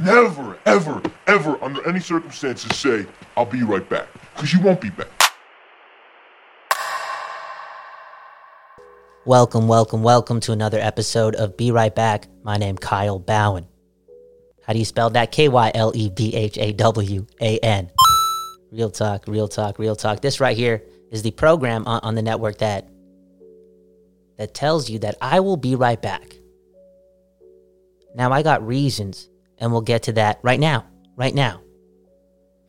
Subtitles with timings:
[0.00, 3.06] never, ever, ever, under any circumstances, say,
[3.36, 4.08] I'll be right back.
[4.34, 5.08] Because you won't be back.
[9.24, 12.28] Welcome, welcome, welcome to another episode of Be Right Back.
[12.44, 13.66] My name Kyle Bhawan.
[14.62, 15.32] How do you spell that?
[15.32, 17.90] K Y L E B H A W A N.
[18.70, 20.20] Real talk, real talk, real talk.
[20.20, 22.88] This right here is the program on, on the network that
[24.38, 26.36] that tells you that I will be right back.
[28.14, 29.28] Now I got reasons,
[29.58, 30.86] and we'll get to that right now.
[31.16, 31.62] Right now.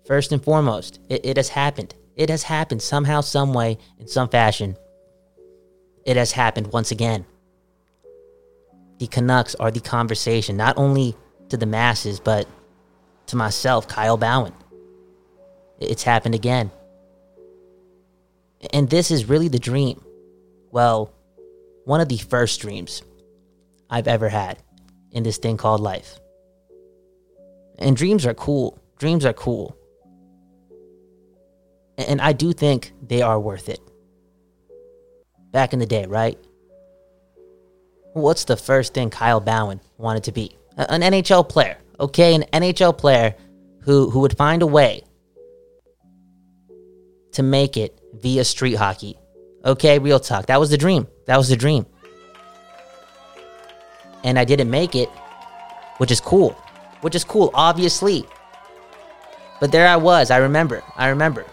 [0.05, 1.95] First and foremost, it, it has happened.
[2.15, 4.77] It has happened somehow, some way, in some fashion
[6.07, 7.25] it has happened once again.
[8.99, 11.17] The Canucks are the conversation, not only
[11.49, 12.47] to the masses, but
[13.27, 14.53] to myself, Kyle Bhawan.
[15.81, 16.71] It's happened again.
[18.71, 20.01] And this is really the dream.
[20.71, 21.13] Well,
[21.83, 23.03] one of the first dreams
[23.89, 24.63] I've ever had
[25.11, 26.19] in this thing called life.
[27.77, 28.79] And dreams are cool.
[28.97, 29.75] Dreams are cool.
[31.97, 33.79] And I do think they are worth it
[35.51, 36.37] back in the day, right?
[38.13, 40.57] What's the first thing Kyle Bhawan wanted to be?
[40.77, 42.35] An NHL player, okay?
[42.35, 43.35] An NHL player
[43.81, 45.03] who, who would find a way
[47.33, 49.17] to make it via street hockey.
[49.65, 50.47] Okay, real talk.
[50.47, 51.07] That was the dream.
[51.25, 51.85] That was the dream.
[54.23, 55.09] And I didn't make it,
[55.97, 56.57] which is cool.
[57.07, 58.25] Which is cool, obviously.
[59.61, 60.29] But there I was.
[60.29, 60.83] I remember.
[60.97, 61.45] I remember.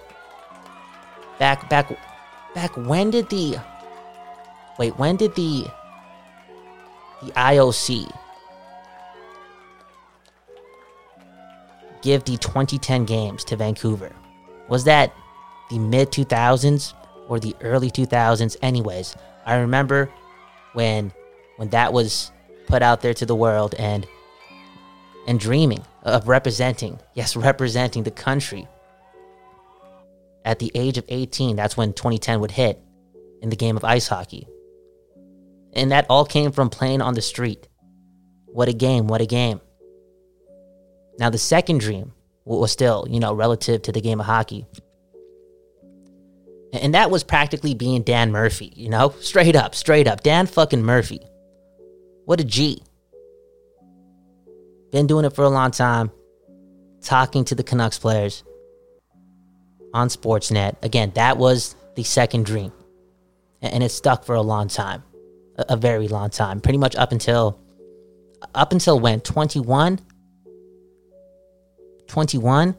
[1.39, 1.97] Back, back,
[2.57, 2.77] back.
[2.77, 3.61] When did the
[4.81, 5.69] Wait, when did the
[7.23, 8.13] the IOC
[12.03, 14.11] give the 2010 games to Vancouver?
[14.69, 15.15] Was that
[15.71, 16.95] the mid 2000s
[17.29, 18.57] or the early 2000s?
[18.61, 19.15] Anyways,
[19.47, 20.11] I remember
[20.73, 21.13] when
[21.59, 22.33] when that was
[22.67, 24.05] put out there to the world and
[25.27, 28.69] and dreaming of representing, yes, representing the country.
[30.45, 32.79] At the age of 18, that's when 2010 would hit
[33.41, 34.47] in the game of ice hockey.
[35.73, 37.67] And that all came from playing on the street.
[38.47, 39.61] What a game, what a game.
[41.19, 42.13] Now, the second dream
[42.45, 44.67] was still, you know, relative to the game of hockey.
[46.73, 49.15] And that was practically being Dan Murphy, you know?
[49.21, 50.23] Straight up, straight up.
[50.23, 51.21] Dan fucking Murphy.
[52.25, 52.83] What a G.
[54.95, 56.13] Been doing it for a long time,
[57.03, 58.45] talking to the Canucks players
[59.93, 60.77] on Sportsnet.
[60.85, 62.73] Again, that was the second dream.
[63.61, 65.03] And it stuck for a long time
[65.59, 67.59] a, very long time, pretty much up until
[68.55, 69.21] up until when?
[69.21, 69.99] 21
[72.07, 72.77] 21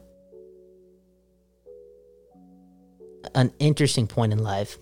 [3.33, 4.77] an interesting point in life.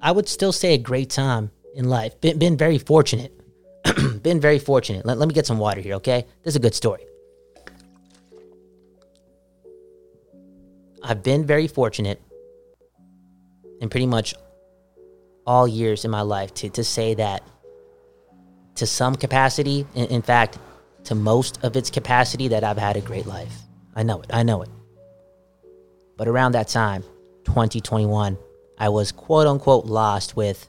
[0.00, 2.18] I would still say a great time in life.
[2.22, 3.38] Been, been very fortunate
[4.22, 6.74] been very fortunate let, let me get some water here okay this is a good
[6.74, 7.04] story
[11.02, 12.20] i've been very fortunate
[13.80, 14.34] in pretty much
[15.46, 17.42] all years in my life to, to say that
[18.80, 20.58] to some capacity, in, in fact,
[21.04, 23.52] to most of its capacity, that I've had a great life.
[23.94, 24.30] I know it.
[24.32, 24.70] I know it.
[26.16, 27.02] But around that time,
[27.44, 28.38] 2021,
[28.78, 30.68] I was quote unquote lost with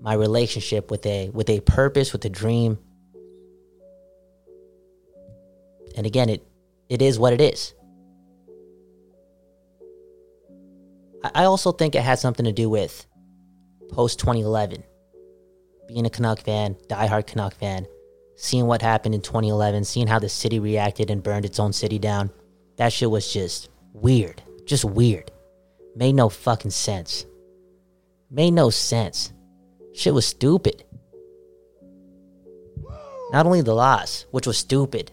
[0.00, 2.78] my relationship with a with a purpose, with a dream.
[5.96, 6.46] And again, it
[6.88, 7.74] it is what it is.
[11.34, 13.06] I also think it has something to do with
[13.90, 14.84] post 2011.
[15.88, 17.86] Being a Canuck fan, diehard Canuck fan,
[18.36, 21.98] seeing what happened in 2011, seeing how the city reacted and burned its own city
[21.98, 22.30] down,
[22.76, 24.42] that shit was just weird.
[24.64, 25.30] Just weird.
[25.96, 27.26] Made no fucking sense.
[28.30, 29.32] Made no sense.
[29.98, 30.84] Shit was stupid.
[33.32, 35.10] Not only the loss, which was stupid.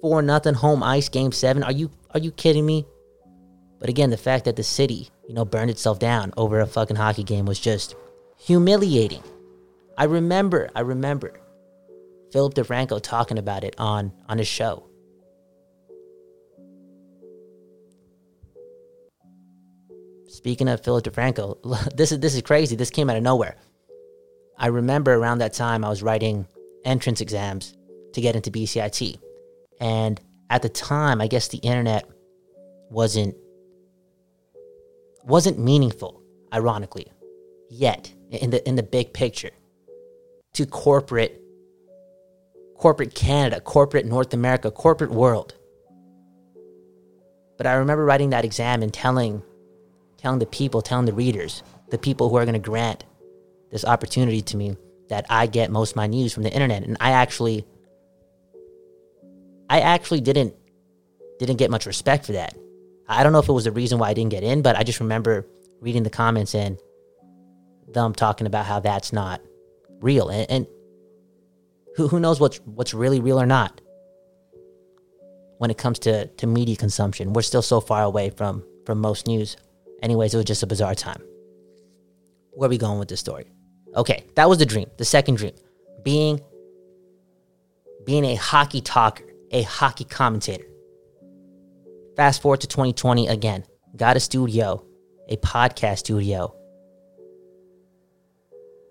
[0.00, 1.64] Four nothing home ice game seven.
[1.64, 2.86] Are you are you kidding me?
[3.80, 6.94] But again, the fact that the city, you know, burned itself down over a fucking
[6.94, 7.96] hockey game was just
[8.36, 9.24] humiliating.
[9.98, 11.40] I remember, I remember
[12.30, 14.88] Philip DeFranco talking about it on on his show.
[20.32, 22.74] Speaking of Philip DeFranco, this is this is crazy.
[22.74, 23.56] This came out of nowhere.
[24.56, 26.46] I remember around that time I was writing
[26.86, 27.76] entrance exams
[28.14, 29.18] to get into BCIT.
[29.78, 30.18] And
[30.48, 32.08] at the time, I guess the internet
[32.88, 33.36] wasn't
[35.22, 37.12] wasn't meaningful, ironically,
[37.68, 39.50] yet in the in the big picture
[40.54, 41.42] to corporate
[42.78, 45.54] corporate Canada, corporate North America, corporate world.
[47.58, 49.42] But I remember writing that exam and telling
[50.22, 53.04] telling the people, telling the readers, the people who are going to grant
[53.70, 54.76] this opportunity to me
[55.08, 57.66] that I get most of my news from the internet and I actually
[59.68, 60.54] I actually didn't
[61.38, 62.56] didn't get much respect for that.
[63.08, 64.84] I don't know if it was the reason why I didn't get in, but I
[64.84, 65.46] just remember
[65.80, 66.78] reading the comments and
[67.88, 69.40] them talking about how that's not
[70.00, 70.28] real.
[70.28, 70.66] And, and
[71.96, 73.80] who who knows what's what's really real or not
[75.58, 77.32] when it comes to, to media consumption.
[77.32, 79.56] We're still so far away from from most news.
[80.02, 81.22] Anyways, it was just a bizarre time.
[82.52, 83.46] Where are we going with this story?
[83.94, 84.90] Okay, that was the dream.
[84.98, 85.54] The second dream.
[86.02, 86.40] Being
[88.04, 90.66] being a hockey talker, a hockey commentator.
[92.16, 93.64] Fast forward to 2020 again.
[93.96, 94.84] Got a studio,
[95.28, 96.54] a podcast studio.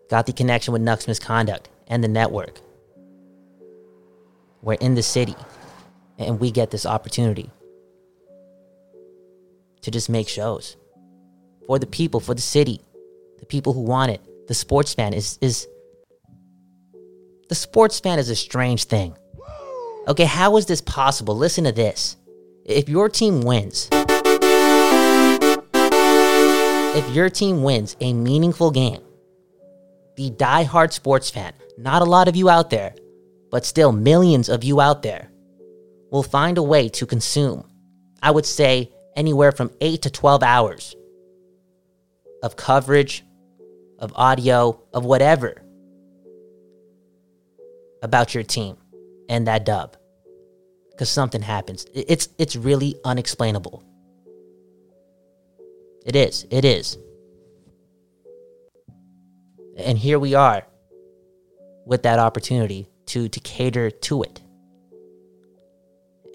[0.09, 2.61] Got the connection with Nucks Misconduct and the network.
[4.61, 5.35] We're in the city
[6.17, 7.49] and we get this opportunity
[9.81, 10.77] to just make shows
[11.71, 12.81] for the people, for the city,
[13.39, 14.19] the people who want it.
[14.49, 15.69] The sports fan is is
[17.47, 19.15] the sports fan is a strange thing.
[20.05, 21.33] Okay, how is this possible?
[21.33, 22.17] Listen to this.
[22.65, 23.87] If your team wins,
[26.93, 29.01] if your team wins a meaningful game,
[30.17, 32.93] the die-hard sports fan, not a lot of you out there,
[33.49, 35.29] but still millions of you out there,
[36.11, 37.63] will find a way to consume,
[38.21, 40.97] I would say, anywhere from 8 to 12 hours
[42.43, 43.23] of coverage,
[43.99, 45.61] of audio, of whatever
[48.01, 48.77] about your team
[49.29, 49.95] and that dub.
[50.91, 51.85] Because something happens.
[51.93, 53.83] It's, it's really unexplainable.
[56.05, 56.45] It is.
[56.49, 56.97] It is.
[59.77, 60.65] And here we are
[61.85, 64.41] with that opportunity to, to cater to it.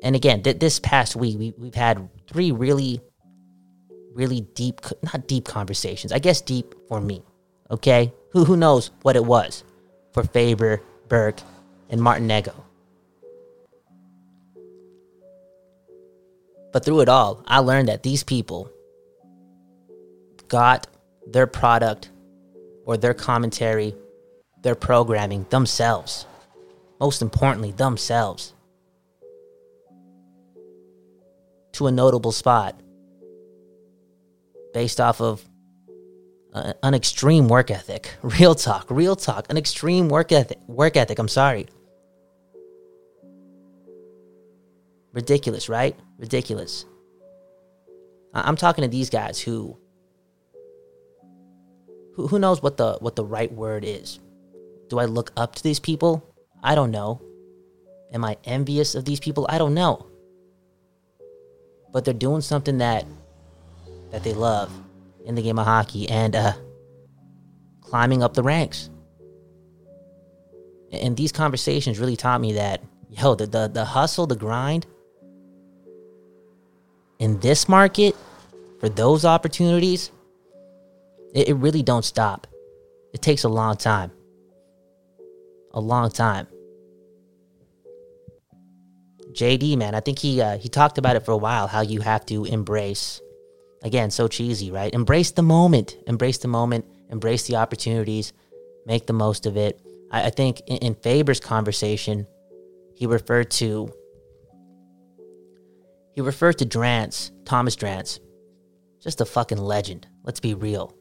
[0.02, 3.00] And again, th- this past week, we, we've had three really,
[4.16, 6.12] really deep, not deep conversations.
[6.12, 7.22] I guess deep for me.
[7.70, 8.12] Okay?
[8.32, 9.62] Who, who knows what it was
[10.12, 11.40] for Faber, Burke,
[11.90, 12.54] and Martinego.
[16.72, 18.70] But through it all, I learned that these people
[20.48, 20.86] got
[21.26, 22.10] their product
[22.84, 23.94] or their commentary,
[24.62, 26.26] their programming themselves.
[27.00, 28.52] Most importantly, themselves.
[31.72, 32.80] To a notable spot
[34.76, 35.42] based off of
[36.52, 38.12] uh, an extreme work ethic.
[38.22, 40.58] Real talk, real talk, an extreme work ethic.
[40.66, 41.66] Work ethic, I'm sorry.
[45.14, 45.96] Ridiculous, right?
[46.18, 46.84] Ridiculous.
[48.34, 49.78] I'm talking to these guys who
[52.12, 54.18] who, who knows what the what the right word is.
[54.90, 56.22] Do I look up to these people?
[56.62, 57.22] I don't know.
[58.12, 59.46] Am I envious of these people?
[59.48, 60.04] I don't know.
[61.94, 63.06] But they're doing something that
[64.10, 64.72] that they love
[65.24, 66.52] in the game of hockey and uh
[67.80, 68.90] climbing up the ranks.
[70.92, 74.86] And these conversations really taught me that yo, the the, the hustle, the grind,
[77.18, 78.14] in this market
[78.80, 80.10] for those opportunities,
[81.34, 82.46] it, it really don't stop.
[83.14, 84.10] It takes a long time.
[85.72, 86.46] A long time.
[89.32, 91.66] JD, man, I think he uh, he talked about it for a while.
[91.66, 93.20] How you have to embrace,
[93.82, 94.92] again, so cheesy, right?
[94.92, 98.32] Embrace the moment, embrace the moment, embrace the opportunities,
[98.86, 99.80] make the most of it.
[100.10, 102.26] I, I think in, in Faber's conversation,
[102.94, 103.92] he referred to
[106.14, 108.20] he referred to Drance, Thomas Drance,
[109.02, 110.06] just a fucking legend.
[110.24, 110.94] Let's be real.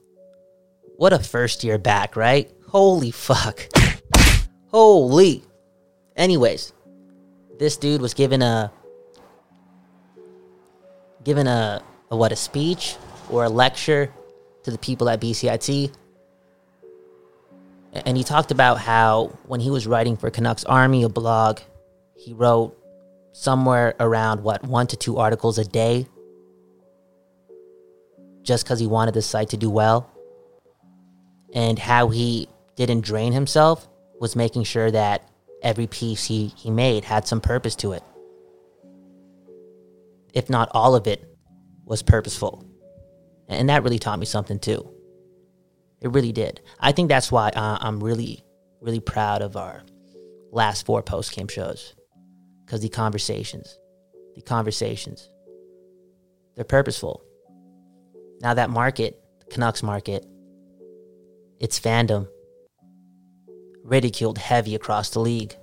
[0.98, 2.52] What a first year back, right?
[2.68, 3.66] Holy fuck.
[4.68, 5.42] Holy.
[6.18, 6.74] Anyways,
[7.58, 8.72] this dude was given a
[11.24, 12.96] given a, a what a speech
[13.30, 14.12] or a lecture
[14.64, 15.94] to the people at BCIT.
[17.94, 21.60] And he talked about how when he was writing for Canucks Army, a blog,
[22.16, 22.78] he wrote
[23.32, 26.08] somewhere around what one to two articles a day
[28.44, 30.10] just because he wanted the site to do well
[31.54, 33.90] and how he didn't drain himself
[34.22, 35.28] was making sure that
[35.62, 38.04] every piece he, he made had some purpose to it
[40.34, 41.35] if not all of it
[41.86, 42.66] was purposeful.
[43.48, 44.90] And that really taught me something too.
[46.02, 46.62] It really did.
[46.80, 48.44] I think that's why uh, i'm really
[48.82, 49.84] really proud of our
[50.52, 51.96] last four post game shows.
[52.66, 53.78] Because the conversations,
[54.36, 55.30] the conversations,
[56.56, 57.24] they're purposeful.
[58.42, 60.26] Now, that market, the Canucks market,
[61.60, 62.28] its fandom,
[63.84, 65.56] ridiculed heavy across the league,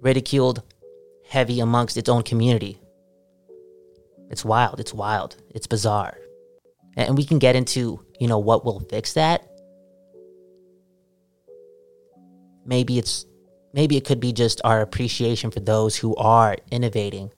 [0.00, 0.62] ridiculed
[1.28, 2.80] heavy amongst its own community.
[4.30, 4.80] It's wild.
[4.80, 5.36] It's wild.
[5.50, 6.16] It's bizarre.
[6.96, 9.46] And we can get into, you know, what will fix that.
[12.64, 13.26] Maybe it's
[13.72, 17.30] maybe it could be just our appreciation for those who are innovating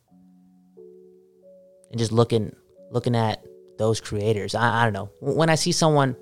[1.90, 2.54] and just looking
[2.90, 3.44] looking at
[3.78, 4.54] those creators.
[4.54, 5.10] I, I don't know.
[5.20, 6.16] When I see someone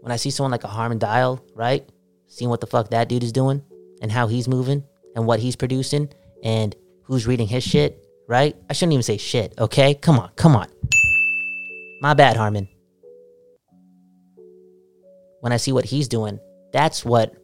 [0.00, 1.86] when I see someone like a Harman Dayal, right?
[2.26, 3.62] Seeing what the fuck that dude is doing
[4.00, 4.82] and how he's moving
[5.14, 6.10] and what he's producing
[6.42, 8.54] and who's reading his shit, right?
[8.70, 9.92] I shouldn't even say shit, okay?
[9.92, 10.68] Come on, come on.
[12.00, 12.68] My bad, Harman.
[15.40, 16.38] When I see what he's doing,
[16.72, 17.34] that's what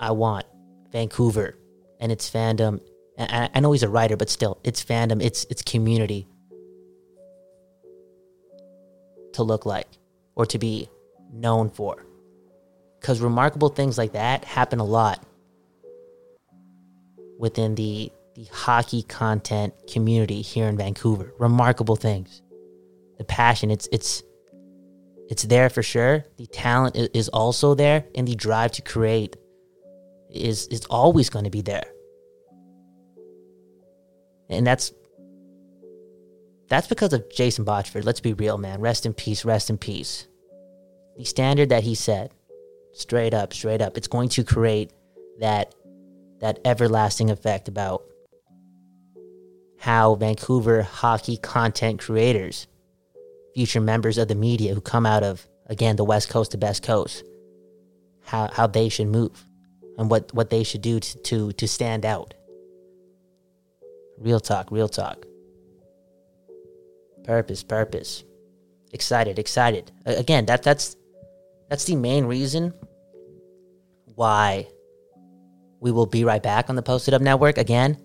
[0.00, 0.46] I want
[0.90, 1.56] Vancouver
[2.00, 2.80] and its fandom.
[3.16, 6.26] And I know he's a writer, but still, its fandom, its its community
[9.34, 9.86] to look like
[10.34, 10.88] or to be
[11.32, 12.04] known for.
[13.00, 15.24] Because remarkable things like that happen a lot
[17.38, 21.34] within the the hockey content community here in Vancouver.
[21.40, 22.40] Remarkable things.
[23.18, 24.22] The passion, it's it's
[25.28, 26.24] it's there for sure.
[26.36, 29.36] The talent is also there, and the drive to create
[30.30, 31.86] is is always going to be there.
[34.48, 34.92] And that's
[36.68, 38.04] that's because of Jason Botchford.
[38.04, 38.80] Let's be real, man.
[38.80, 39.44] Rest in peace.
[39.44, 40.28] Rest in peace.
[41.16, 42.30] The standard that he set,
[42.92, 44.92] straight up, straight up, it's going to create
[45.40, 45.74] that
[46.38, 48.04] that everlasting effect about
[49.78, 52.66] how Vancouver hockey content creators,
[53.54, 56.82] future members of the media who come out of again the West Coast to Best
[56.82, 57.24] Coast,
[58.24, 59.44] how how they should move
[59.98, 62.32] and what, what they should do to, to, to stand out.
[64.16, 65.26] Real talk, real talk.
[67.24, 68.24] Purpose, purpose.
[68.92, 69.92] Excited, excited.
[70.06, 70.96] Again, that that's
[71.68, 72.72] that's the main reason
[74.14, 74.66] why
[75.80, 77.58] we will be right back on the Posted Up Network.
[77.58, 77.98] Again,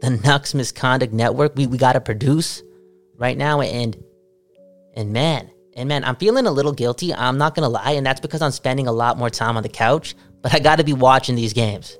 [0.00, 1.56] the Nucks Misconduct Network.
[1.56, 2.62] We we gotta produce
[3.16, 4.02] right now and
[4.94, 7.14] and man, and man, I'm feeling a little guilty.
[7.14, 9.68] I'm not gonna lie, and that's because I'm spending a lot more time on the
[9.68, 10.14] couch.
[10.42, 11.98] But I got to be watching these games.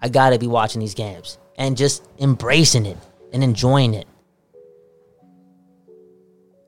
[0.00, 2.98] I got to be watching these games and just embracing it
[3.32, 4.06] and enjoying it.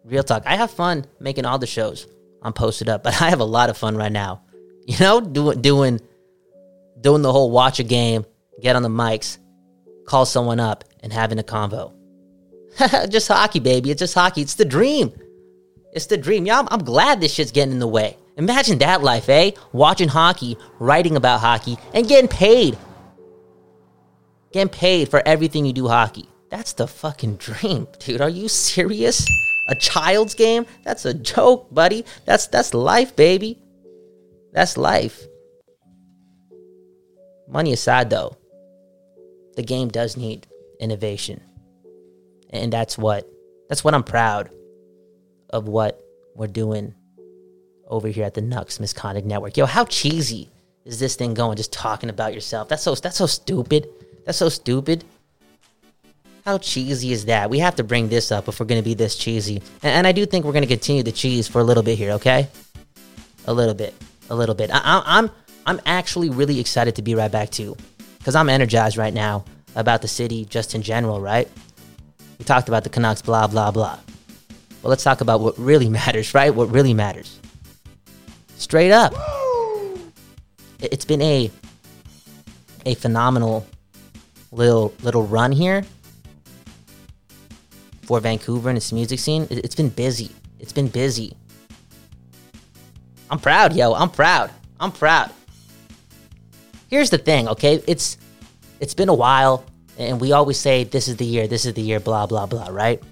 [0.04, 0.44] Real talk.
[0.46, 2.06] I have fun making all the shows.
[2.42, 4.42] I'm posted up, but I have a lot of fun right now.
[4.86, 6.00] You know, doing doing
[7.00, 8.26] doing the whole watch a game,
[8.60, 9.38] get on the mics,
[10.06, 11.92] call someone up, and having a convo.
[13.08, 13.90] just hockey, baby.
[13.90, 14.42] It's just hockey.
[14.42, 15.12] It's the dream.
[15.92, 16.48] It's the dream.
[16.50, 18.16] I'm, I'm glad this shit's getting in the way.
[18.36, 19.52] Imagine that life, eh?
[19.72, 22.76] Watching hockey, writing about hockey, and getting paid.
[24.52, 26.28] Getting paid for everything you do hockey.
[26.50, 28.20] That's the fucking dream, dude.
[28.20, 29.26] Are you serious?
[29.68, 30.66] A child's game?
[30.84, 32.04] That's a joke, buddy.
[32.26, 33.62] That's that's life, baby.
[34.52, 35.26] That's life.
[37.48, 38.36] Money aside though,
[39.54, 40.46] the game does need
[40.80, 41.40] innovation.
[42.50, 43.28] And that's what
[43.68, 44.50] that's what I'm proud
[45.50, 46.00] of what
[46.34, 46.94] we're doing
[47.86, 49.56] over here at the Nucks Misconduct Network.
[49.56, 50.50] Yo, how cheesy
[50.84, 51.56] is this thing going?
[51.56, 52.68] Just talking about yourself.
[52.68, 53.88] That's so that's so stupid.
[54.24, 55.04] That's so stupid.
[56.44, 57.48] How cheesy is that?
[57.48, 59.62] We have to bring this up if we're to be this cheesy.
[59.82, 62.12] And, and I do think we're to continue the cheese for a little bit here,
[62.12, 62.48] okay?
[63.46, 63.94] A little bit,
[64.28, 64.70] a little bit.
[64.70, 65.30] I, I, I'm
[65.66, 67.76] I'm actually really excited to be right back too,
[68.24, 69.44] because I'm energized right now
[69.76, 71.20] about the city just in general.
[71.20, 71.46] Right?
[72.38, 73.98] We talked about the Canucks, blah blah blah.
[74.82, 76.54] Well, let's talk about what really matters, right?
[76.54, 77.38] What really matters.
[78.56, 79.12] Straight up.
[80.80, 81.50] It's been a
[82.86, 83.66] a phenomenal
[84.52, 85.84] little little run here
[88.04, 89.46] for Vancouver and its music scene.
[89.50, 90.30] It's been busy.
[90.60, 91.36] It's been busy.
[93.30, 93.92] I'm proud, yo.
[93.92, 94.50] I'm proud.
[94.80, 95.30] I'm proud.
[96.94, 97.82] Here's the thing, okay?
[97.88, 98.16] It's
[98.78, 99.64] it's been a while
[99.98, 102.68] and we always say this is the year, this is the year, blah blah blah,
[102.68, 103.02] right?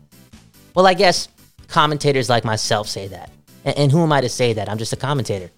[0.73, 1.27] Well, I guess
[1.67, 3.33] commentators like myself say that.
[3.65, 4.69] And, and who am I to say that?
[4.69, 5.51] I'm just a commentator.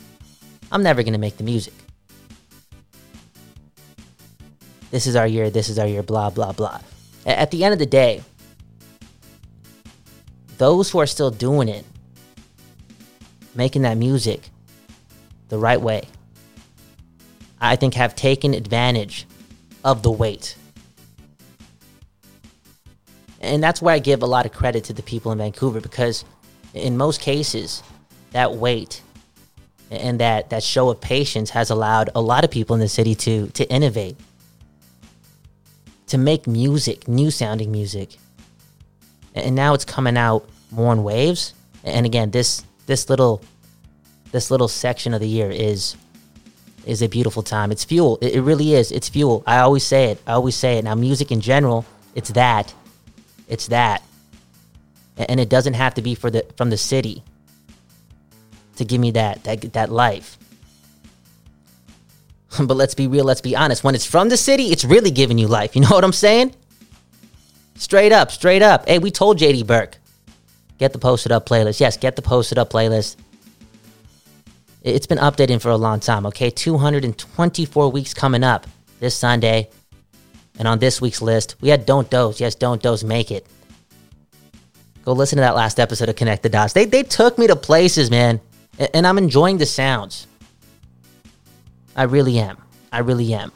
[0.73, 1.75] I'm never to make the music.
[4.91, 6.81] This is our year, this is our year, blah, blah, blah.
[7.27, 8.23] At the end of the day,
[10.57, 11.85] those who are still doing it,
[13.55, 14.49] making that music
[15.51, 16.05] the right way,
[17.61, 19.27] I think have taken advantage
[19.85, 20.57] of the wait.
[23.41, 26.25] And that's where I give a lot of credit to the people in Vancouver because
[26.73, 27.83] in most cases,
[28.33, 29.03] that wait
[29.91, 33.15] and that, that show of patience has allowed a lot of people in the city
[33.15, 34.17] to, to innovate,
[36.09, 38.17] to make music, new sounding music.
[39.35, 41.55] And now it's coming out more in waves.
[41.85, 43.43] And again, this this little
[44.33, 45.97] this little section of the year is
[46.87, 47.73] is a beautiful time.
[47.73, 48.19] It's fuel.
[48.21, 48.93] It, it really is.
[48.93, 49.43] It's fuel.
[49.47, 50.21] I always say it.
[50.27, 50.85] I always say it.
[50.85, 52.75] Now, music in general, it's that.
[53.49, 54.03] It's that.
[55.17, 57.23] And it doesn't have to be for the from the city
[58.77, 60.39] to give me that that that life.
[62.59, 63.85] but let's be real, let's be honest.
[63.85, 65.75] When it's from the city, it's really giving you life.
[65.75, 66.55] You know what I'm saying?
[67.77, 68.89] Straight up, straight up.
[68.89, 69.99] Hey, we told JD Burke,
[70.79, 71.81] get the posted up playlist.
[71.81, 73.17] Yes, get the posted up playlist.
[74.85, 76.51] It's been updating for a long time, okay?
[76.51, 78.67] 224 weeks coming up
[79.01, 79.71] this Sunday.
[80.59, 82.39] And on this week's list, we had Don't Doze.
[82.39, 83.47] Yes, Don't Doze Make It.
[85.03, 86.75] Go listen to that last episode of Connect the Dots.
[86.75, 88.41] They, they took me to places, man.
[88.93, 90.27] And I'm enjoying the sounds.
[91.97, 92.59] I really am.
[92.93, 93.53] I really am.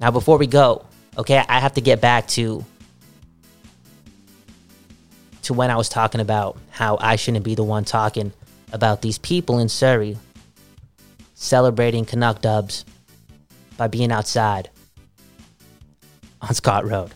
[0.00, 0.86] Now, before we go,
[1.18, 2.64] okay, I have to get back to
[5.42, 8.32] to when I was talking about how I shouldn't be the one talking
[8.72, 10.16] about these people in Surrey
[11.34, 12.84] celebrating Canuck dubs
[13.76, 14.70] by being outside
[16.40, 17.12] on Scott Road.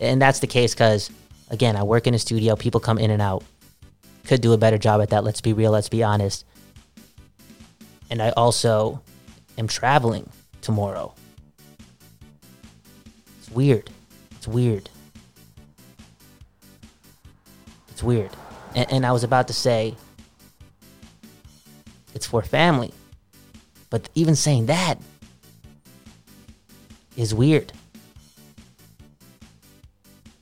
[0.00, 1.10] And that's the case because,
[1.50, 3.44] again, I work in a studio, people come in and out.
[4.24, 6.44] Could do a better job at that, let's be real, let's be honest.
[8.10, 9.02] And I also
[9.58, 10.28] am traveling
[10.60, 11.14] tomorrow.
[13.38, 13.90] It's weird.
[14.32, 14.88] It's weird.
[17.88, 18.30] It's weird.
[18.74, 19.94] And, and I was about to say,
[22.22, 22.92] it's for family.
[23.90, 24.94] But even saying that
[27.16, 27.72] is weird.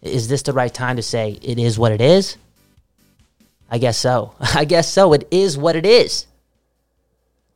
[0.03, 2.37] Is this the right time to say it is what it is?
[3.71, 4.35] I guess so.
[4.41, 5.15] I guess so.
[5.15, 6.27] It is what it is.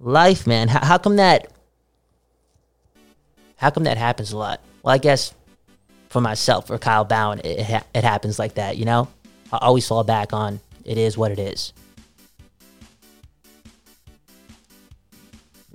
[0.00, 0.68] Life, man.
[0.68, 1.50] How, how come that?
[3.56, 4.60] How come that happens a lot?
[4.82, 5.34] Well, I guess
[6.08, 8.78] for myself, for Kyle Bhawan, it, it happens like that.
[8.78, 9.08] You know,
[9.52, 11.74] I always fall back on it is what it is.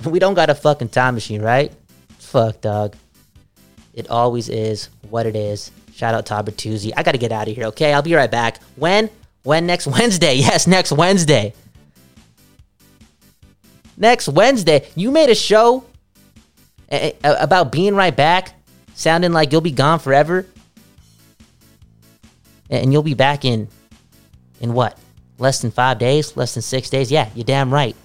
[0.06, 1.74] We don't got a fucking time machine, right?
[2.20, 2.96] Fuck, dog.
[3.94, 5.72] It always is what it is.
[5.94, 6.94] Shout out Todd Bertuzzi.
[6.96, 7.94] I got to get out of here, okay?
[7.94, 8.62] I'll be right back.
[8.76, 9.10] When?
[9.44, 9.66] When?
[9.66, 10.36] Next Wednesday.
[10.40, 11.54] Yes, next Wednesday.
[13.98, 14.88] Next Wednesday.
[14.96, 15.84] You made a show
[16.90, 18.54] eh, eh, about being right back,
[18.94, 20.46] sounding like you'll be gone forever.
[22.70, 23.68] And you'll be back in,
[24.62, 24.98] in what?
[25.40, 26.38] Less than five days?
[26.38, 27.12] Less than six days?
[27.12, 27.96] Yeah, you're damn right.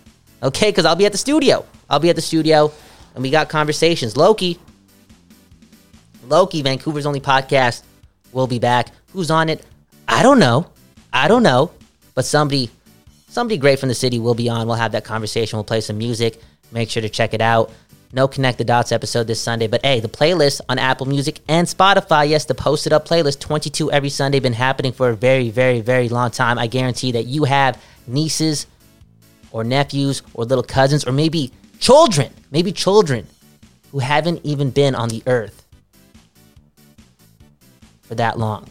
[0.42, 1.64] Okay, because I'll be at the studio.
[1.88, 2.72] I'll be at the studio
[3.14, 4.16] and we got conversations.
[4.16, 4.58] Loki,
[6.28, 7.82] Loki, Vancouver's only podcast,
[8.32, 8.88] will be back.
[9.12, 9.64] Who's on it?
[10.08, 10.70] I don't know.
[11.12, 11.70] I don't know.
[12.14, 12.70] But somebody,
[13.28, 14.66] somebody great from the city will be on.
[14.66, 15.56] We'll have that conversation.
[15.56, 16.40] We'll play some music.
[16.72, 17.70] Make sure to check it out.
[18.12, 21.66] No Connect the Dots episode this Sunday, but hey, the playlist on Apple Music and
[21.66, 25.80] Spotify, yes, the posted up playlist, 22 every Sunday, been happening for a very, very,
[25.80, 26.56] very long time.
[26.56, 28.68] I guarantee that you have nieces
[29.50, 31.50] or nephews or little cousins or maybe
[31.84, 33.26] children, maybe children
[33.92, 35.66] who haven't even been on the earth
[38.00, 38.66] for that long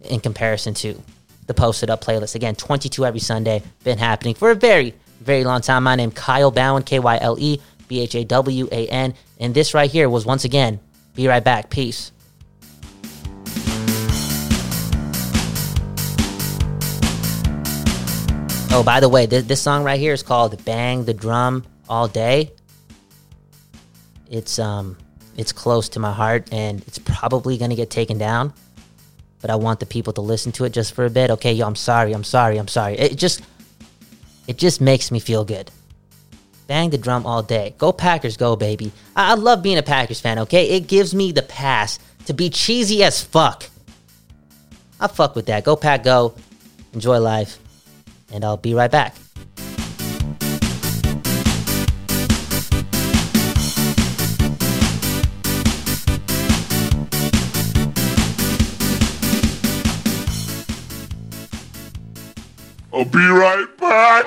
[0.00, 1.00] in comparison to
[1.46, 2.34] the posted up playlist.
[2.34, 5.84] Again, 22 every Sunday, been happening for a very, very long time.
[5.84, 9.14] My name Kyle Bhawan, K Y L E B H A W A N.
[9.38, 10.80] And this right here was once again,
[11.14, 11.70] be right back.
[11.70, 12.10] Peace.
[18.72, 22.08] Oh, by the way, this, this song right here is called Bang the Drum All
[22.08, 22.52] Day.
[24.30, 24.96] It's um
[25.36, 28.52] it's close to my heart and it's probably gonna get taken down.
[29.40, 31.30] But I want the people to listen to it just for a bit.
[31.30, 32.98] Okay, yo, I'm sorry, I'm sorry, I'm sorry.
[32.98, 33.42] It just
[34.46, 35.70] it just makes me feel good.
[36.66, 37.74] Bang the drum all day.
[37.78, 38.92] Go Packers, go, baby.
[39.16, 40.70] I, I love being a Packers fan, okay?
[40.70, 43.64] It gives me the pass to be cheesy as fuck.
[45.00, 45.64] I fuck with that.
[45.64, 46.34] Go Pack, go.
[46.92, 47.58] Enjoy life.
[48.32, 49.14] And I'll be right back.
[62.98, 64.26] I'll be right back.